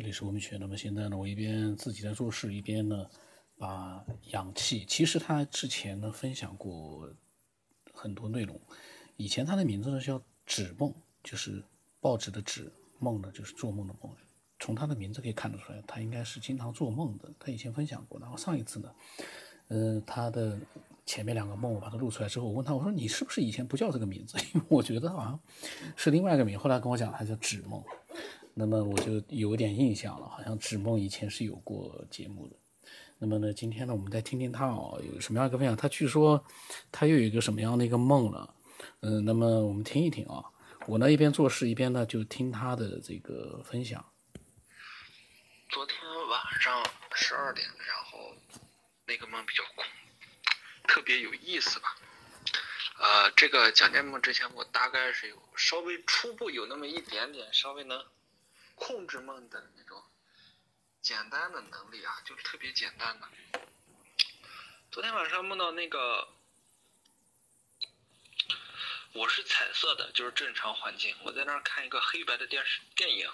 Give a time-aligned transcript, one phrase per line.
[0.00, 0.56] 这里是我们学。
[0.56, 3.06] 那么现在呢，我一边自己在做事，一边呢
[3.58, 4.82] 把氧气。
[4.86, 7.06] 其实他之前呢分享过
[7.92, 8.58] 很多内容。
[9.18, 10.90] 以前他的名字呢叫纸梦，
[11.22, 11.62] 就是
[12.00, 14.10] 报纸的纸，梦呢就是做梦的梦。
[14.58, 17.30] 从他的名字可以看得出来，他应该是经常做梦的。
[17.38, 18.18] 他以前分享过。
[18.18, 18.94] 然后上一次呢，
[19.68, 20.58] 呃，他的
[21.04, 24.38] 前面两个梦我把它录出来之后，我问他，我说你是不是以前不叫这个名字？
[24.54, 25.38] 因为我觉得好像
[25.94, 26.58] 是另外一个名。
[26.58, 27.84] 后来跟我讲，他叫纸梦。
[28.54, 32.56] 那么我就有点印象了，好像纸梦以前是有过节目的。
[33.18, 35.76] 那么呢，今天呢，我们再听听他啊有什么样一个分享。
[35.76, 36.42] 他据说
[36.90, 38.54] 他又有一个什么样的一个梦了，
[39.00, 40.42] 嗯，那么我们听一听啊。
[40.86, 44.04] 我呢一边做事一边呢就听他的这个分享。
[45.68, 45.96] 昨天
[46.28, 46.82] 晚上
[47.14, 48.34] 十二点，然后
[49.06, 49.84] 那个梦比较空，
[50.88, 51.96] 特别有意思吧？
[52.98, 58.02] 呃，这个讲这梦之前，我大概是有稍微初步有那么一点点稍微能。
[58.80, 60.02] 控制梦的那种
[61.02, 63.28] 简单的能力啊，就是特别简单的。
[64.90, 66.32] 昨天晚上梦到那个，
[69.12, 71.14] 我是彩色的，就是正常环境。
[71.22, 73.30] 我在那儿看一个黑白的电视电影，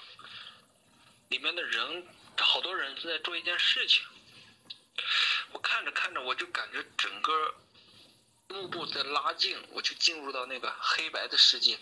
[1.29, 2.05] 里面的人
[2.39, 4.05] 好多人正在做一件事情。
[5.53, 7.55] 我看着看着，我就感觉整个
[8.48, 11.79] 幕布在拉近，我就进入到那个黑白的世界，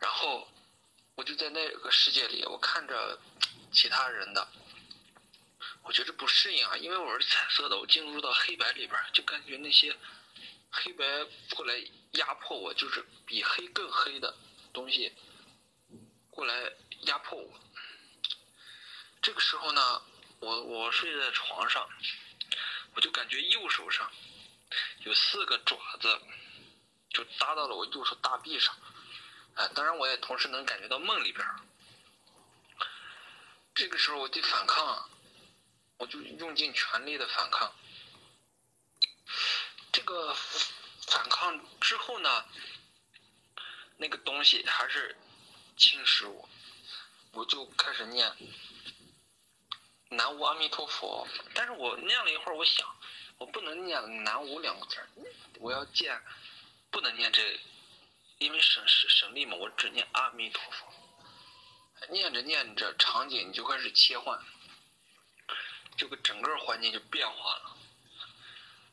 [0.00, 0.48] 然后。
[1.16, 3.18] 我就在那个世界里，我看着
[3.72, 4.46] 其他人的，
[5.82, 9.96] 我觉得不适应啊，因为我是彩色的，我进入到黑白里边，就感觉那些
[10.70, 11.04] 黑白
[11.54, 11.74] 过来
[12.12, 14.36] 压迫我，就是比黑更黑的
[14.74, 15.10] 东西
[16.28, 16.70] 过来
[17.06, 17.60] 压迫我。
[19.22, 20.02] 这个时候呢，
[20.40, 21.88] 我我睡在床上，
[22.94, 24.12] 我就感觉右手上
[25.04, 26.20] 有四个爪子，
[27.08, 28.76] 就搭到了我右手大臂上。
[29.56, 31.44] 啊，当然我也同时能感觉到梦里边
[33.74, 35.10] 这个时候我得反抗，
[35.96, 37.74] 我就用尽全力的反抗。
[39.92, 40.34] 这个
[41.06, 42.44] 反抗之后呢，
[43.96, 45.16] 那个东西还是
[45.76, 46.48] 侵蚀我，
[47.32, 48.30] 我就开始念
[50.10, 51.26] 南无阿弥陀佛。
[51.54, 52.86] 但是我念了一会儿，我想
[53.38, 54.98] 我不能念南无两个字
[55.60, 56.22] 我要见，
[56.90, 57.58] 不能念这。
[58.38, 60.86] 因为省省省力嘛，我只念阿弥陀佛，
[62.10, 64.38] 念着念着，场景就开始切换，
[65.96, 67.76] 这个整个环境就变化了。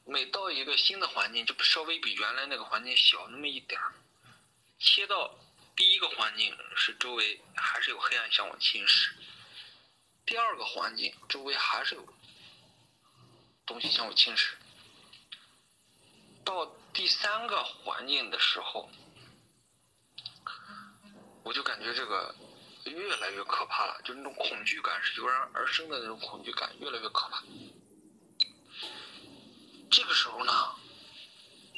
[0.05, 3.93] 每到一个新的环境，就稍微比原来那个环境小那么一点儿。
[4.79, 5.37] 切到
[5.75, 9.11] 第一个环境是周围还是有黑暗向我侵蚀，
[10.25, 12.07] 第二个环境周围还是有
[13.65, 14.53] 东西向我侵蚀，
[16.45, 18.89] 到第三个环境的时候。
[21.43, 22.33] 我就感觉这个
[22.85, 27.43] 越来越可怕了，就那种恐惧感是油然而生的那种恐惧感越来越可怕。
[29.91, 30.51] 这个时候呢，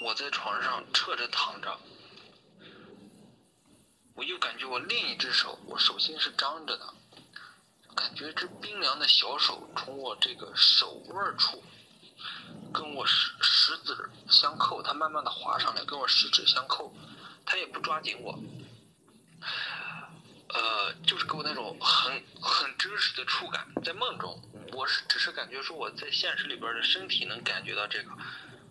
[0.01, 1.79] 我在床上侧着躺着，
[4.13, 6.93] 我又感觉我另一只手，我手心是张着的，
[7.95, 11.63] 感觉这冰凉的小手从我这个手腕处
[12.73, 16.95] 跟我食食指相扣，它慢慢的滑上来跟我食指相扣，
[17.45, 18.39] 它也不抓紧我。
[20.55, 28.11] 呃，就是给我那种很很真实的触感，在梦中，我是只是感觉说我在现实里边的身体能感觉到这个，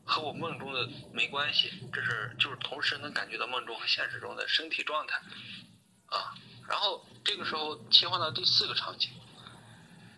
[0.06, 5.20] 和我梦中的没关系，这是就是同时能感觉到梦中和现实中的身体状态，
[6.06, 6.32] 啊，
[6.66, 9.10] 然后这个时候切换到第四个场景，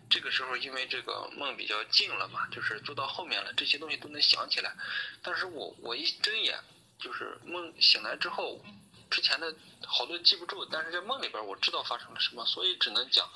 [0.09, 4.73] 这个时候因为这个梦比较近了嘛，就是做到后面了，这些东西都能想起来，
[5.21, 6.57] 但是我我一睁眼，
[6.97, 8.63] 就是梦醒来之后。
[9.09, 13.29] 之前的好多记不住，但是在梦里边我知道发生了什么，所以只能讲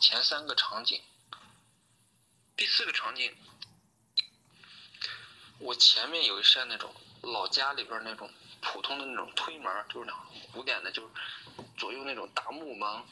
[0.00, 1.00] 前三个场景。
[2.56, 3.34] 第四个场景，
[5.58, 10.20] 我前面有一扇那种老家里边那种普通的那种推门，就是那种
[10.52, 11.08] 古典的，就是
[11.76, 13.04] 左右那种大木门。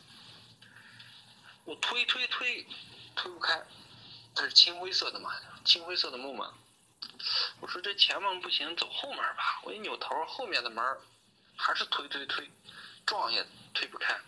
[1.64, 2.66] 我推推推，
[3.14, 3.64] 推不开，
[4.34, 5.32] 它是青灰色的嘛，
[5.64, 6.48] 青灰色的木门。
[7.60, 9.60] 我说这前门不行，走后门吧。
[9.62, 10.84] 我一扭头，后面的门。
[11.60, 12.50] 还是推推推，
[13.04, 14.18] 撞也推不开。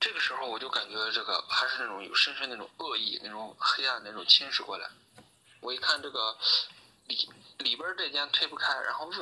[0.00, 4.90] 这个时候我就感觉这个还是那种有深深那种恶意、那种黑暗那种侵蚀过来。
[5.60, 6.36] 我一看这个
[7.06, 9.16] 里里边这间推不开，然后外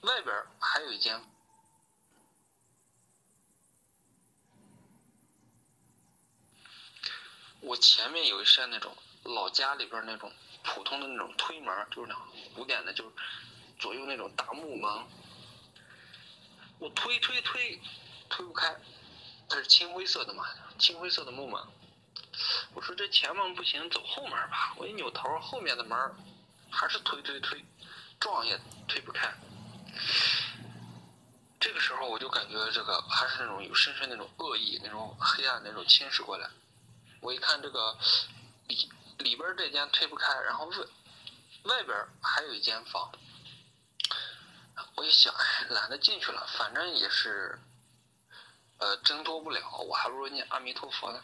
[0.00, 1.22] 外边还有一间。
[7.60, 10.32] 我前面有一扇那种老家里边那种
[10.64, 12.24] 普通的那种推门，就是那种
[12.54, 13.10] 古典的，就是。
[13.82, 15.04] 左右那种大木门，
[16.78, 17.82] 我推推推，
[18.30, 18.76] 推不开，
[19.48, 20.44] 它是青灰色的嘛，
[20.78, 21.60] 青灰色的木门。
[22.74, 24.72] 我说这前门不行，走后门吧。
[24.76, 25.98] 我一扭头，后面的门
[26.70, 27.64] 还是推推推，
[28.20, 28.56] 撞也
[28.86, 29.34] 推不开。
[31.58, 36.48] 这个时候我就感觉这个还是那种有深深那种恶意、那种黑暗、那种侵蚀过来。
[37.20, 37.98] 我一看这个
[38.68, 38.88] 里
[39.18, 40.76] 里边这间推不开，然后外
[41.64, 43.10] 外边还有一间房。
[45.02, 45.34] 我一想，
[45.70, 47.58] 懒得进去了，反正也是
[48.78, 51.20] 呃挣脱不了，我还不如念阿弥陀佛呢。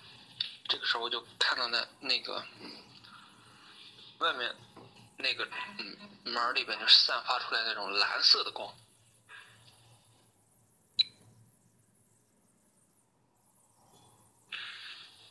[0.66, 2.44] 这个时候我就看到那那个
[4.18, 4.52] 外面
[5.16, 5.48] 那个
[5.78, 8.76] 嗯门里边就散发出来那种蓝色的光，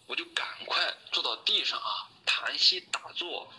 [0.06, 3.52] 我就赶快坐到地上啊，盘膝打坐，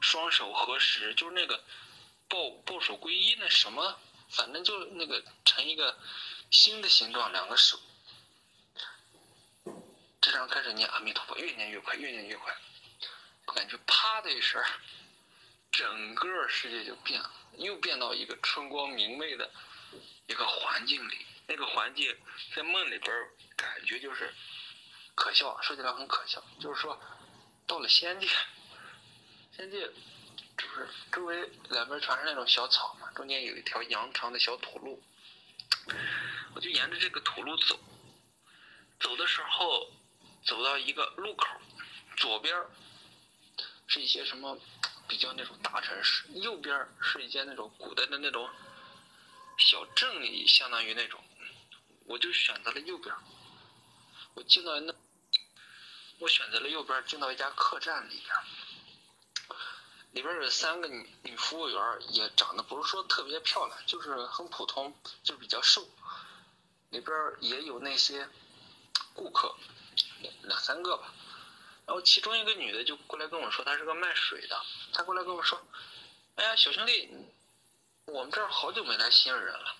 [0.00, 1.64] 双手合十，就是那个
[2.28, 3.98] 抱抱手皈依那什么，
[4.32, 5.98] 反正就那个成一个
[6.50, 7.78] 心的形状，两个手。
[10.20, 12.56] 这张开始念阿弥陀佛，越念越快，越念越快。
[13.46, 14.62] 我感觉啪的一声，
[15.70, 19.50] 整个世界就变了，又变到一个春光明媚的
[20.26, 21.26] 一个环境里。
[21.48, 22.16] 那个环境
[22.54, 24.32] 在梦里边感觉就是
[25.14, 26.42] 可笑，说起来很可笑。
[26.60, 26.98] 就是说，
[27.66, 28.28] 到了仙界，
[29.54, 29.90] 仙界
[30.62, 35.02] 就是周围两边全是那种小草嘛，中间有一条羊肠的小土路。
[36.54, 37.78] 我就沿着这个土路走，
[39.00, 39.90] 走的时候。
[40.44, 41.46] 走到一个路口，
[42.16, 42.52] 左边
[43.86, 44.58] 是一些什么
[45.06, 48.50] 比较那种大城市，右边是一间那种古代的那种
[49.56, 51.22] 小镇里，相当于那种，
[52.06, 53.14] 我就选择了右边。
[54.34, 54.92] 我进到那，
[56.18, 58.34] 我选择了右边，进到一家客栈里边，
[60.12, 65.86] 里边有三个女女服务员，也长得不是说特别漂亮，就是很普通，就是比较瘦。
[66.90, 68.28] 里边也有那些
[69.14, 69.54] 顾客。
[70.42, 71.12] 两三个吧，
[71.84, 74.62] 然后其中一个女的就过来跟我说，她是个卖水的。
[74.92, 75.60] 她过来跟我说
[76.36, 77.10] ：“哎呀，小兄弟，
[78.06, 79.74] 我们这儿好久没来新人了，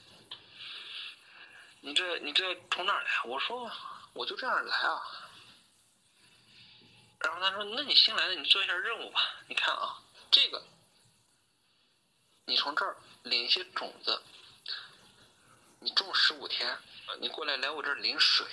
[1.81, 3.71] 你这你这从哪来？”我说
[4.15, 5.01] ：“我就这样来啊。”
[7.21, 9.21] 然后她说：“那你新来的，你做一下任务吧。
[9.47, 10.02] 你看啊，
[10.33, 10.67] 这个，
[12.47, 14.21] 你从这儿领一些种子，
[15.79, 16.77] 你种十五天，
[17.21, 18.45] 你过来来我这儿领水。”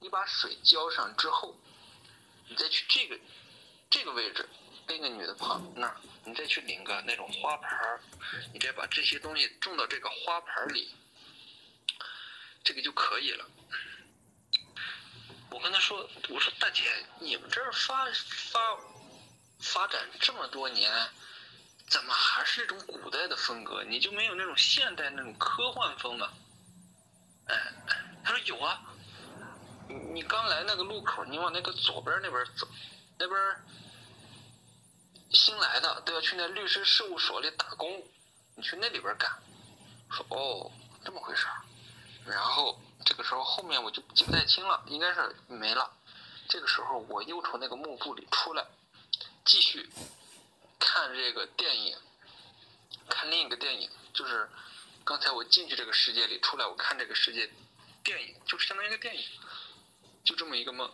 [0.00, 1.58] 你把水浇上之后，
[2.46, 3.18] 你再去这个
[3.90, 4.48] 这个位置，
[4.86, 8.00] 那个女的旁那儿，你再去领个那种花盆儿，
[8.52, 10.94] 你再把这些东西种到这个花盆里，
[12.62, 13.44] 这个就可以了。
[15.50, 16.84] 我跟他说，我说大姐，
[17.18, 18.06] 你们这儿发
[18.52, 18.60] 发
[19.60, 20.92] 发展这么多年，
[21.88, 23.82] 怎么还是这种古代的风格？
[23.84, 26.30] 你就没有那种现代那种科幻风吗？
[27.46, 27.72] 哎，
[28.24, 28.82] 他说有啊。
[29.88, 32.68] 你你刚来那个路口，你往那个左边那边走，
[33.18, 33.38] 那边
[35.30, 38.02] 新来的都要去那律师事务所里打工，
[38.54, 39.30] 你去那里边干。
[40.10, 40.70] 说哦，
[41.02, 41.62] 这么回事儿。
[42.26, 45.90] 然后这个时候后面我就记不太清了，应该是没了。
[46.48, 48.66] 这个时候我又从那个幕布里出来，
[49.48, 49.88] 继续
[50.78, 51.96] 看这个电影，
[53.08, 54.46] 看另一个电影，就是
[55.06, 57.50] 刚才我进去这个世界里出来，我看这个世界
[58.04, 59.26] 电影，就相当于一个电影。
[60.22, 60.92] 就这么一个梦，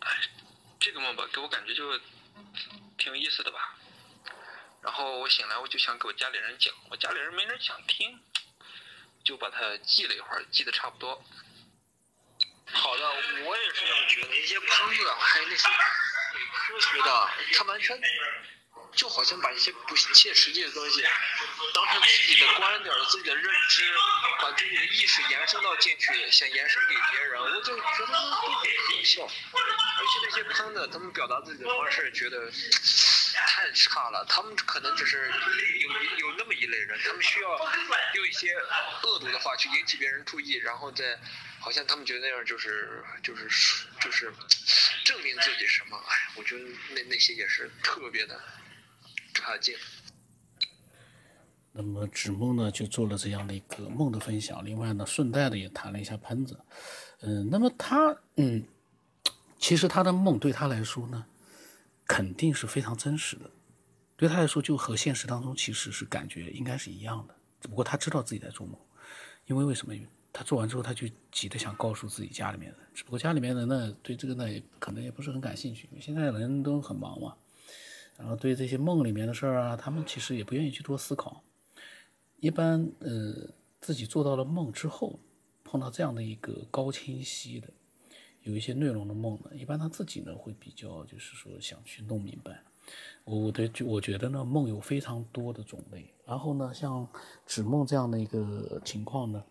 [0.00, 0.28] 哎，
[0.80, 1.96] 这个梦吧，给我感觉就
[2.98, 3.78] 挺有意思的吧。
[4.82, 8.20] 然后我醒来，我就想给我家里人讲，我家里人没人想听，
[9.22, 11.24] 就把它记了一会儿，记得差不多。
[12.72, 13.08] 好的，
[13.44, 14.36] 我也是这么觉得。
[14.36, 15.68] 一些喷子还有那些
[16.54, 18.00] 科学的，他完全。
[18.94, 21.02] 就好像把一些不切实际的东西
[21.72, 23.90] 当成自己的观点、自己的认知，
[24.38, 29.22] 把自己的意识延伸到进去，想延伸给别人，我就觉得都很可笑。
[29.22, 32.52] 尤其那些喷的，他们表达自己的方式，觉得
[33.46, 34.26] 太差了。
[34.28, 35.32] 他们可能只是
[35.80, 37.48] 有有那么一类人，他们需要
[38.12, 38.54] 用一些
[39.04, 41.18] 恶毒的话去引起别人注意，然后再
[41.60, 43.48] 好像他们觉得那样就是就是
[44.02, 44.32] 就是
[45.04, 45.96] 证明自己什么。
[45.96, 48.40] 哎，我觉得那那些也是特别的。
[49.34, 49.74] 差劲。
[51.72, 54.62] 那么纸梦呢，就做了这样的一个梦的分享。
[54.62, 56.60] 另外呢，顺带的也谈了一下喷子。
[57.20, 58.62] 嗯，那么他，嗯，
[59.58, 61.24] 其实他的梦对他来说呢，
[62.06, 63.50] 肯定是非常真实的。
[64.18, 67.34] 对他来说，就和现实当中其实是感觉应该是一样的。
[67.62, 68.78] 只不过他知道自己在做梦，
[69.46, 69.94] 因为为什么？
[70.32, 72.80] 他做完之后，他就急的想告诉自己家里面人。
[72.94, 75.88] 只不过家里面人呢，对这个呢，也可能也不是很感兴趣。
[76.00, 77.36] 现在人都很忙嘛。
[78.18, 81.42] 然后对这些梦里面的事儿啊，他们其实也不愿意去多思考。
[82.40, 85.18] 一般呃，自己做到了梦之后，
[85.64, 87.68] 碰到这样的一个高清晰的，
[88.42, 92.62] 有一些内容的梦呢，一般他自己呢会比较就是说想去弄明白。
[93.24, 96.12] 我我对我觉得呢，梦有非常多的种类。
[96.26, 97.08] 然后呢，像
[97.46, 99.42] 指梦这样的一个情况呢，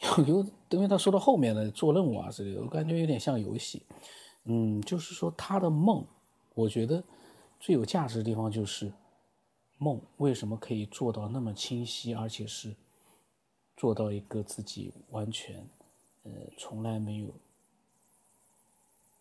[0.00, 3.82] 有 有，因为他说到后面呢，做任务啊之类的，我感觉有点像游戏。
[4.44, 6.06] 嗯，就是说他的梦，
[6.54, 7.02] 我觉得
[7.58, 8.92] 最有价值的地方就是
[9.76, 12.74] 梦为什么可以做到那么清晰，而且是
[13.76, 15.68] 做到一个自己完全
[16.22, 17.34] 呃从来没有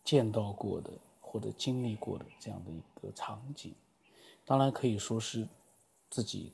[0.04, 0.92] 见到过的。
[1.30, 3.76] 或者经历过的这样的一个场景，
[4.46, 5.46] 当然可以说是
[6.10, 6.54] 自己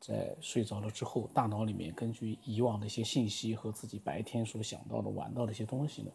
[0.00, 6.10] 在睡着了之后，大脑里面根据以往的一些信息和自己白天所想到的、玩到的一些东西呢，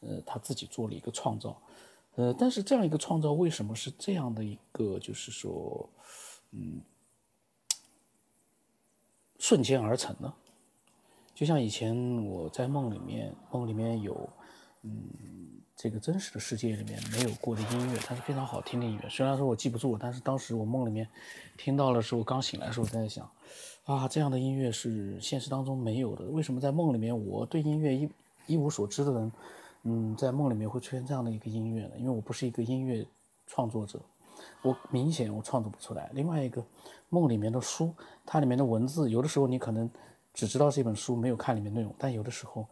[0.00, 1.60] 呃，他自己做了一个创造，
[2.14, 5.88] 呃，但是这样一个创造为什么是这样的一个，就是说，
[6.52, 6.80] 嗯，
[9.38, 10.32] 瞬间而成呢？
[11.34, 14.28] 就像以前我在梦里面，梦里面有，
[14.82, 15.49] 嗯。
[15.82, 19.08] 这个真实的世界里面没有过的音乐，它是非常好听的音乐。
[19.08, 21.08] 虽然说我记不住，但是当时我梦里面
[21.56, 23.26] 听到的时候，刚醒来的时候在想，
[23.84, 26.26] 啊，这样的音乐是现实当中没有的。
[26.26, 28.10] 为什么在梦里面我对音乐一
[28.46, 29.32] 一无所知的人，
[29.84, 31.92] 嗯，在梦里面会出现这样的一个音乐呢？
[31.96, 33.06] 因为我不是一个音乐
[33.46, 33.98] 创作者，
[34.60, 36.10] 我明显我创作不出来。
[36.12, 36.62] 另外一个，
[37.08, 37.94] 梦里面的书，
[38.26, 39.88] 它里面的文字，有的时候你可能
[40.34, 42.66] 只知道这本书，没有看里面内容，但有的时候。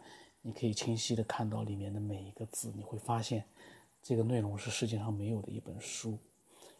[0.48, 3.44] 你可以清晰的看到里面的每一个字，你会发现，
[4.02, 6.16] 这个内容是世界上没有的一本书，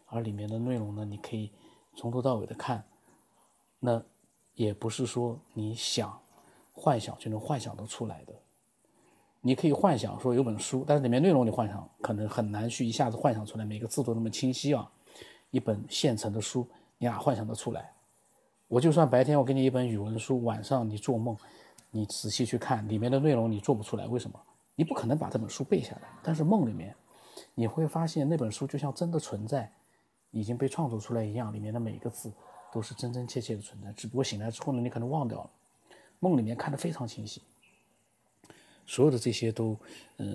[0.07, 1.53] 而里面的内容呢，你可以
[1.95, 2.83] 从头到尾的看，
[3.79, 4.03] 那
[4.55, 6.19] 也不是说你想
[6.73, 8.33] 幻想就能幻想得出来的。
[9.43, 14.91] 你可以幻想说有本书，但是里面内容你幻想可能很难去一下子幻想出来，每个字都那么清晰啊。
[15.51, 17.93] 一本现成的书，你哪幻想得出来？
[18.67, 21.37] 我就算白天我给你一本语文书，晚上你做梦。
[21.99, 24.40] 你仔细去看里面的内容，你做不出来，为什么？
[24.76, 26.02] 你不可能把这本书背下来。
[26.23, 26.95] 但是梦里面，
[27.57, 29.73] 你会发现那本书就像真的存在，
[30.31, 32.33] 已经被创作出来一样，里面的每一个字
[32.73, 33.93] 都是真真切切的存在。
[33.95, 35.50] 只不过醒来之后呢，你可能忘掉了。
[36.21, 37.43] 梦里面看得非常清晰，
[38.87, 39.76] 所有的这些都，
[40.19, 40.26] 呃，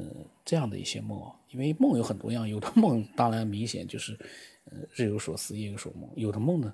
[0.43, 4.20] 这样的一些梦，因为梦有很多样，有的梦当然明显就是，
[4.65, 6.10] 呃，日有所思，夜有所梦。
[6.15, 6.74] 有的梦呢，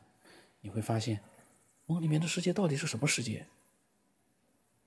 [0.62, 1.20] 你会发现，
[1.86, 3.46] 梦里面的世界到底是什么世界？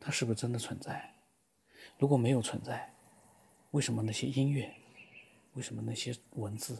[0.04, 1.14] 它是不是真的存在？
[1.96, 2.92] 如果没有存在，
[3.70, 4.74] 为什么那些音乐，
[5.52, 6.76] 为什么那些文字，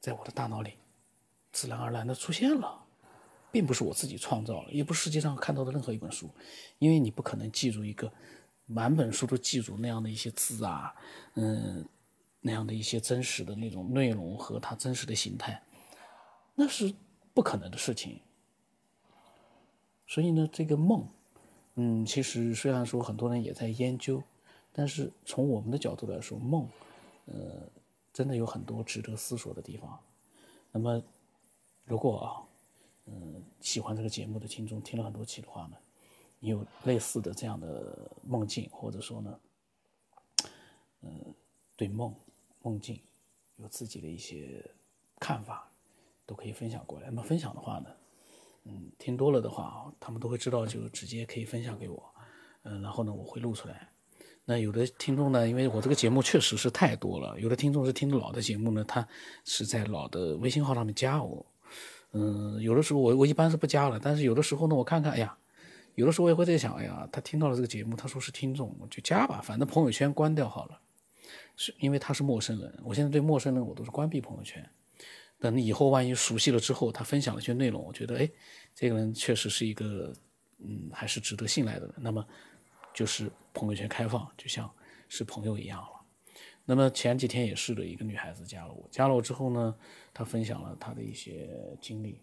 [0.00, 0.78] 在我的大脑里
[1.52, 2.82] 自然而然的出现了，
[3.52, 6.30] 并不是我自己创造的，也不是世界上看到的任何一本书，
[6.78, 8.10] 因为你不可能记住一个
[8.64, 10.94] 满本书都记住那样的一些字啊，
[11.34, 11.86] 嗯，
[12.40, 15.62] 那样的一些真实的那种内容和它真实的形态，
[16.54, 16.94] 那是
[17.34, 18.22] 不可能的事情。
[20.06, 21.06] 所以呢，这个梦。
[21.76, 24.22] 嗯，其实虽然说很多人也在研究，
[24.72, 26.68] 但是从我们的角度来说，梦，
[27.26, 27.68] 呃，
[28.12, 29.98] 真的有很多值得思索的地方。
[30.70, 31.02] 那么，
[31.84, 32.28] 如果啊，
[33.06, 35.76] 嗯，喜欢这个节目的听众听了很多期的话呢，
[36.38, 39.40] 你有类似的这样的梦境，或者说呢，
[41.02, 41.34] 嗯，
[41.76, 42.14] 对梦、
[42.62, 43.00] 梦境
[43.56, 44.64] 有自己的一些
[45.18, 45.68] 看法，
[46.24, 47.06] 都可以分享过来。
[47.06, 47.90] 那么分享的话呢？
[48.64, 52.02] 嗯，听多了的话，他们都会知道，就直接可以分享给我，
[52.62, 53.88] 嗯，然后呢，我会录出来。
[54.46, 59.06] 那有的听众呢，因为我这个节目确实是太多了，有的听众是听老的节目呢，他
[59.44, 61.46] 是在老的微信号上面加我，
[62.12, 65.36] 嗯，有的时候我我一般是不加了，但是有的时候呢，我看看，哎呀，
[65.94, 70.78] 有的时候我也会在想，哎呀，他听到了这个节目，他说是听众，我就加吧，反正朋友圈关掉好了，
[71.56, 74.66] 是因为他是陌生人，我现在对陌生人我都是关闭朋友圈。
[75.44, 78.26] 等以后万一熟悉了之后，他分享了一些内容，我觉得哎，
[78.74, 80.10] 这个人确实是一个，
[80.56, 81.94] 嗯，还是值得信赖的人。
[81.98, 82.26] 那么，
[82.94, 84.70] 就是朋友圈开放，就像
[85.06, 85.88] 是朋友一样了。
[86.64, 89.76] 那么前几天也是的，一个女孩子加了我，加了我之后呢，
[90.14, 92.22] 她分享了她的一些经历，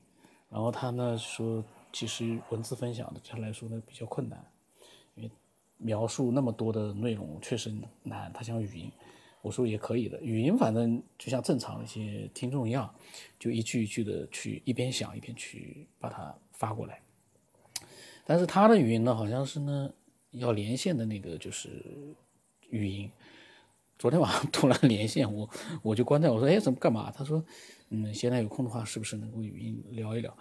[0.49, 1.63] 然后她呢说，
[1.93, 4.43] 其实文字分享的对她来说呢比较困难，
[5.13, 5.29] 因为
[5.77, 8.91] 描述那么多的内容确实难，她想语音。
[9.41, 12.93] 我说也可以的，语音反正就像正常一些听众一样，
[13.39, 17.01] 就一句一句的去一边想一边去把它发过来。
[18.25, 19.91] 但是他的语音呢，好像是呢
[20.31, 21.69] 要连线的那个就是
[22.69, 23.09] 语音。
[23.97, 25.49] 昨天晚上 突然连线我，
[25.81, 27.11] 我就关掉，我说哎怎么干嘛？
[27.11, 27.43] 他说
[27.89, 30.35] 嗯现在有空的话是不是能够语音聊一聊？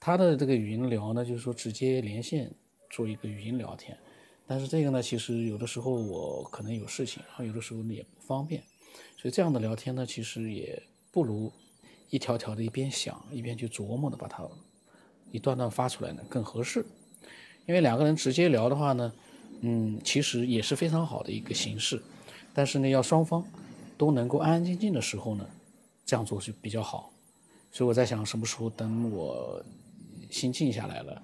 [0.00, 2.50] 他的这个语音聊呢，就是说直接连线
[2.90, 3.96] 做一个语音聊天。
[4.46, 8.62] 但是这个呢，其实有的时候我可能有事情，然后有的时候也不方便，
[9.16, 11.52] 所以这样的聊天呢，其实也不如
[12.10, 14.48] 一条条的一边想一边去琢磨的把它
[15.32, 16.86] 一段段发出来呢更合适。
[17.66, 19.12] 因为两个人直接聊的话呢，
[19.62, 22.00] 嗯，其实也是非常好的一个形式，
[22.54, 23.44] 但是呢，要双方
[23.98, 25.44] 都能够安安静静的时候呢，
[26.04, 27.12] 这样做是比较好。
[27.72, 29.60] 所以我在想，什么时候等我
[30.30, 31.22] 心静下来了，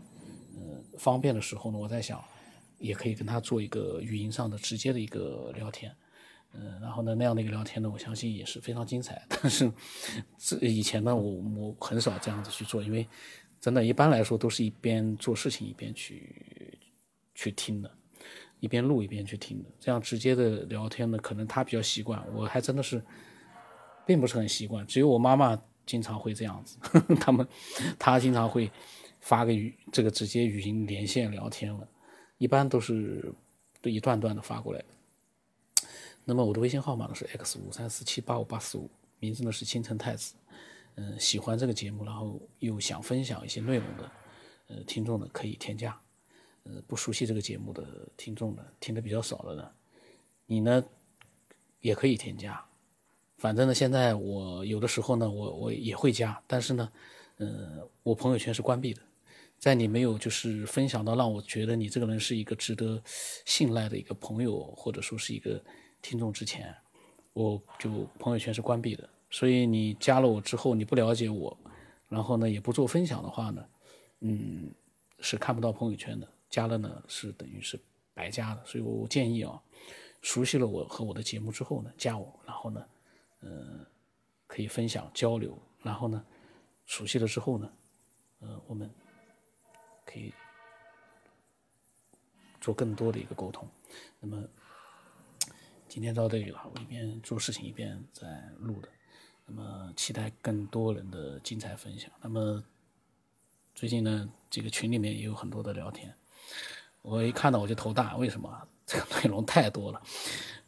[0.56, 2.20] 嗯，方便的时候呢，我在想，
[2.82, 5.94] 也可以跟他做一个语音上的直接的一个聊天。
[6.54, 9.24] 嗯，然后呢，那样的一个聊天呢，我相信也是非常精彩。
[9.30, 9.72] 但是，
[10.36, 13.08] 这以前呢，我我很少这样子去做，因为
[13.58, 16.78] 真的，一般来说都是一边做事情一边去
[17.34, 17.90] 去听的，
[18.60, 19.70] 一边录一边去听的。
[19.80, 23.02] 这样直接的聊天呢，可能他比较习惯，我还真的是
[24.04, 24.86] 并不是很习惯。
[24.86, 26.76] 只有我妈妈经常会这样子，
[27.18, 27.48] 他们
[27.98, 28.70] 她经常会
[29.20, 31.88] 发个语这个直接语音连线聊天了，
[32.42, 33.32] 一般都是
[33.80, 34.84] 都一段段的发过来。
[36.24, 40.34] 那么我的微信号码呢是 x 五三四七八五八四五，名字呢是青城太子。
[40.96, 44.10] 嗯，喜欢这个节目，然后又想分享一些内容的，
[44.66, 45.96] 呃，听众呢可以添加。
[46.64, 49.70] 呃，不熟悉这个节目的听众呢，听的比较少的呢，
[50.46, 50.84] 你呢
[51.80, 52.60] 也可以添加。
[53.38, 56.92] 反正呢，现在我有的时候呢，我我也会加，但是呢，
[57.36, 59.00] 呃，我朋友圈是关闭的。
[59.62, 63.00] 在你没有就是分享到让我觉得你这个人是一个值得
[63.46, 65.62] 信赖的一个朋友，或者说是一个。
[66.02, 66.74] 听众之前，
[67.32, 71.56] 我就朋友圈是关闭的，所以你加了我之后，你不了解我，
[72.08, 73.64] 然后呢也不做分享的话呢，
[74.18, 74.74] 嗯，
[75.20, 76.28] 是看不到朋友圈的。
[76.50, 77.78] 加了呢是等于是
[78.14, 79.62] 白加的，所以我建议啊，
[80.22, 82.84] 熟悉了我和我的节目之后呢，加我，然后呢，
[83.42, 83.86] 嗯，
[84.48, 86.20] 可以分享交流，然后呢，
[86.84, 87.72] 熟悉了之后呢，
[88.40, 88.90] 呃，我们
[90.12, 90.32] 可以
[92.60, 93.66] 做更多的一个沟通，
[94.20, 94.42] 那么。
[95.88, 98.26] 今天到这里了，我一边做事情一边在
[98.58, 98.88] 录的，
[99.44, 102.10] 那么期待更多人的精彩分享。
[102.22, 102.64] 那么
[103.74, 106.10] 最近呢，这个群里面也有很多的聊天，
[107.02, 108.50] 我一看到我就头大，为什么？
[108.86, 110.00] 这个内容太多了，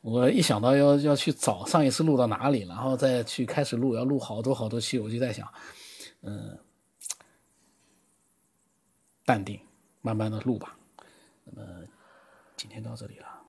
[0.02, 5.50] 我一想到要要去找上一次录到哪里，然后再去开始录，要录好多好多期，我就在想，
[6.20, 6.58] 嗯，
[9.24, 9.58] 淡定，
[10.00, 10.76] 慢慢的录吧。
[11.44, 11.82] 那么
[12.56, 13.33] 今天到这里了。